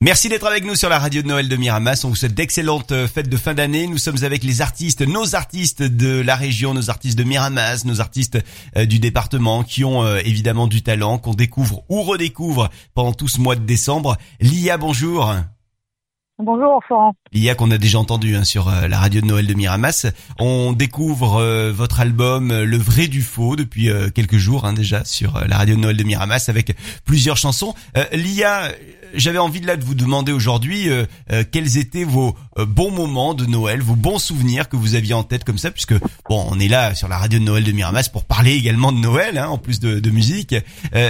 [0.00, 2.02] Merci d'être avec nous sur la radio de Noël de Miramas.
[2.04, 3.88] On vous souhaite d'excellentes euh, fêtes de fin d'année.
[3.88, 8.00] Nous sommes avec les artistes, nos artistes de la région, nos artistes de Miramas, nos
[8.00, 8.38] artistes
[8.76, 13.26] euh, du département qui ont euh, évidemment du talent, qu'on découvre ou redécouvre pendant tout
[13.26, 14.16] ce mois de décembre.
[14.40, 15.34] Lia, bonjour.
[16.40, 17.14] Bonjour Florent.
[17.32, 20.06] Lia qu'on a déjà entendu hein, sur la radio de Noël de Miramas.
[20.38, 25.56] On découvre votre album Le vrai du faux depuis quelques jours hein, déjà sur la
[25.56, 27.74] radio de Noël de Miramas avec plusieurs chansons.
[28.12, 28.70] Lia,
[29.14, 32.90] j'avais envie de là de vous demander aujourd'hui euh, euh, quels étaient vos euh, bons
[32.90, 35.94] moments de Noël, vos bons souvenirs que vous aviez en tête comme ça, puisque
[36.28, 38.98] bon, on est là sur la radio de Noël de Miramas pour parler également de
[38.98, 40.54] Noël, hein, en plus de, de musique.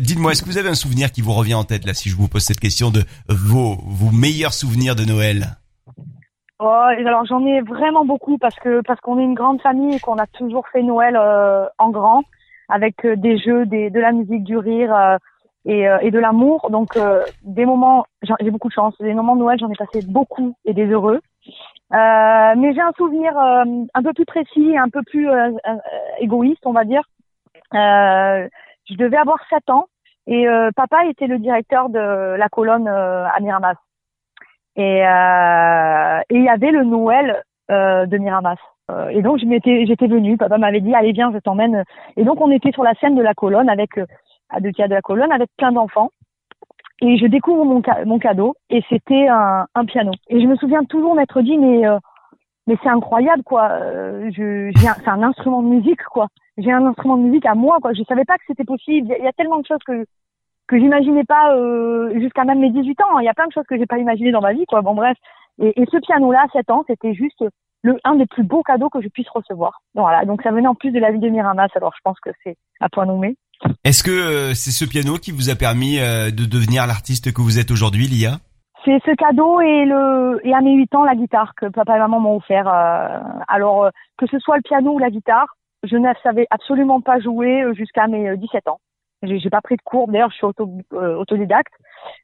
[0.00, 2.16] Dites-moi, est-ce que vous avez un souvenir qui vous revient en tête là, si je
[2.16, 5.09] vous pose cette question de vos vos meilleurs souvenirs de Noël
[6.58, 10.00] Oh, alors j'en ai vraiment beaucoup parce que parce qu'on est une grande famille et
[10.00, 11.18] qu'on a toujours fait Noël
[11.78, 12.22] en grand
[12.68, 15.18] avec des jeux, des, de la musique, du rire
[15.64, 16.70] et, euh, et de l'amour.
[16.70, 18.06] Donc euh, des moments,
[18.40, 18.94] j'ai beaucoup de chance.
[19.00, 21.20] Des moments de Noël, j'en ai passé beaucoup et des heureux.
[21.92, 25.28] Euh, mais j'ai un souvenir un peu plus précis, un peu plus
[26.20, 27.02] égoïste, on va dire.
[27.72, 29.86] je devais avoir 7 ans
[30.26, 33.74] et papa était le directeur de la colonne à Miramas.
[34.76, 38.56] Et il y avait le Noël de Miramas.
[39.10, 40.36] et donc je m'étais, j'étais venue.
[40.36, 41.84] Papa m'avait dit allez viens, je t'emmène.
[42.16, 43.90] Et donc on était sur la scène de la colonne avec
[44.50, 46.10] à deux de la colonne avec plein d'enfants.
[47.02, 50.12] Et je découvre mon, mon cadeau et c'était un, un, piano.
[50.28, 51.98] Et je me souviens toujours m'être dit mais euh,
[52.66, 53.70] mais c'est incroyable quoi.
[53.70, 56.28] Euh, je c'est un instrument de musique quoi.
[56.58, 57.94] J'ai un instrument de musique à moi quoi.
[57.94, 59.14] Je savais pas que c'était possible.
[59.18, 60.04] Il y, a tellement de choses que
[60.70, 63.18] que j'imaginais pas euh, jusqu'à même mes 18 ans.
[63.18, 64.82] Il y a plein de choses que j'ai pas imaginées dans ma vie quoi.
[64.82, 65.16] Bon bref.
[65.60, 67.44] Et, et ce piano là à 7 ans, c'était juste
[67.82, 69.82] le un des plus beaux cadeaux que je puisse recevoir.
[69.94, 70.24] Voilà.
[70.24, 71.70] Donc ça venait en plus de la vie de Miramas.
[71.74, 73.36] Alors je pense que c'est à point nommé.
[73.82, 77.42] Est-ce que euh, c'est ce piano qui vous a permis euh, de devenir l'artiste que
[77.42, 78.38] vous êtes aujourd'hui, Lia?
[78.84, 81.98] C'est ce cadeau et le et à mes 8 ans la guitare que papa et
[81.98, 82.68] maman m'ont offert.
[82.68, 85.48] Euh, alors que ce soit le piano ou la guitare,
[85.82, 88.78] je ne savais absolument pas jouer jusqu'à mes 17 ans.
[89.22, 91.72] J'ai pas pris de cours, d'ailleurs je suis auto, autodidacte,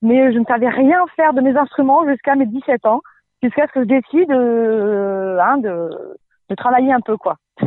[0.00, 3.00] mais je ne savais rien faire de mes instruments jusqu'à mes 17 ans,
[3.42, 5.90] jusqu'à ce que je décide hein, de,
[6.50, 7.36] de travailler un peu quoi.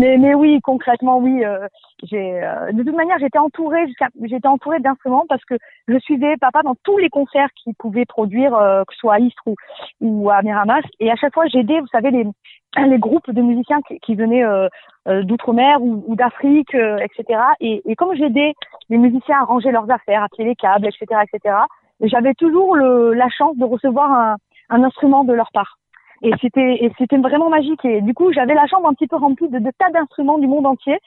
[0.00, 1.66] mais mais oui, concrètement oui, euh,
[2.02, 5.54] j'ai euh, de toute manière j'étais entourée jusqu'à j'étais entourée d'instruments parce que
[5.88, 9.18] je suivais papa dans tous les concerts qu'il pouvait produire, euh, que ce soit à
[9.18, 9.54] Istres ou,
[10.00, 12.26] ou à Miramas, et à chaque fois j'aidais, vous savez les
[12.86, 14.44] les groupes de musiciens qui, qui venaient
[15.06, 17.40] d'outre-mer ou, ou d'Afrique, etc.
[17.60, 18.54] Et, et comme j'aidais
[18.88, 21.56] les musiciens à ranger leurs affaires, à tirer les câbles, etc., etc.
[22.00, 24.36] J'avais toujours le, la chance de recevoir un,
[24.70, 25.78] un instrument de leur part
[26.22, 29.16] et c'était et c'était vraiment magique et du coup j'avais la chambre un petit peu
[29.16, 30.98] remplie de, de tas d'instruments du monde entier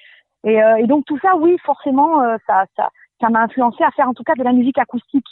[0.43, 2.89] et, euh, et, donc tout ça oui forcément euh, ça ça
[3.19, 5.27] ça m'a influencé à faire en tout cas de la musique acoustique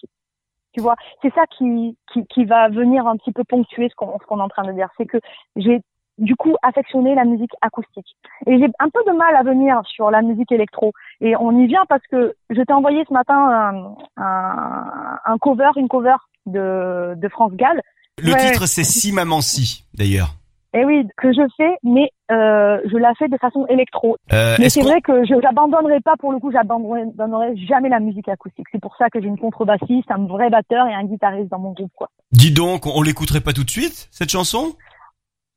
[0.74, 4.20] tu vois c'est ça qui, qui qui va venir un petit peu ponctuer ce qu'on
[4.20, 5.18] ce qu'on est en train de dire c'est que
[5.56, 5.82] j'ai
[6.20, 8.16] du coup affectionné la musique acoustique
[8.46, 11.68] et j'ai un peu de mal à venir sur la musique électro et on y
[11.68, 16.16] vient parce que je t'ai envoyé ce matin un, un, un cover une cover
[16.46, 17.82] de de France Gall
[18.22, 20.36] le titre, c'est Si Maman Si, d'ailleurs.
[20.76, 24.18] Eh oui, que je fais, mais euh, je la fais de façon électro.
[24.32, 28.30] Euh, mais c'est vrai que je n'abandonnerai pas, pour le coup, j'abandonnerai jamais la musique
[28.30, 28.68] acoustique.
[28.72, 31.72] C'est pour ça que j'ai une contrebassiste, un vrai batteur et un guitariste dans mon
[31.72, 31.92] groupe.
[31.96, 32.10] quoi.
[32.32, 34.74] Dis donc, on l'écouterait pas tout de suite, cette chanson?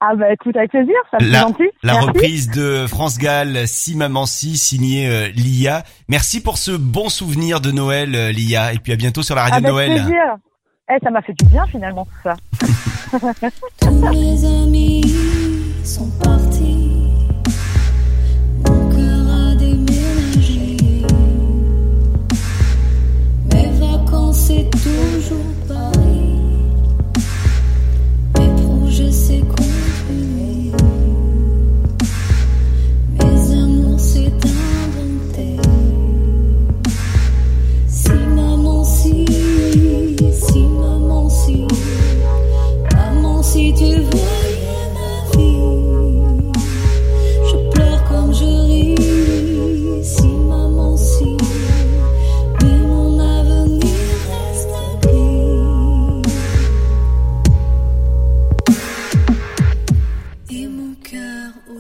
[0.05, 1.71] Ah bah écoute avec plaisir, ça me la, gentil.
[1.85, 5.85] La reprise de France Gall, Si Maman Si, signée euh, Lia.
[6.09, 8.73] Merci pour ce bon souvenir de Noël, euh, Lia.
[8.73, 9.91] Et puis à bientôt sur la radio avec de Noël.
[9.93, 10.37] Plaisir.
[10.91, 12.35] Eh, ça m'a fait du bien finalement tout ça.
[13.81, 15.05] Tous mes amis
[15.85, 16.82] sont partis.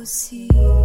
[0.05, 0.82] see.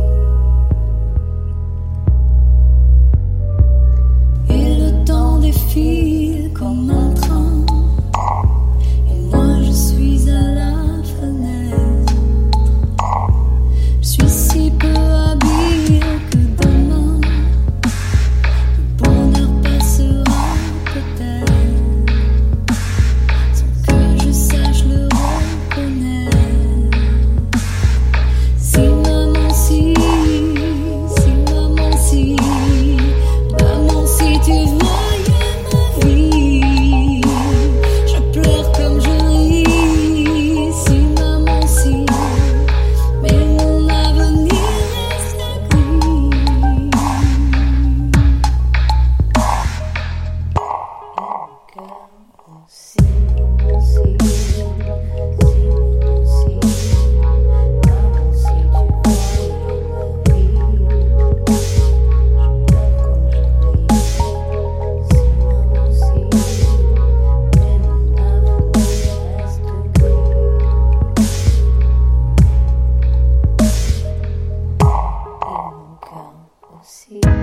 [76.83, 77.36] see.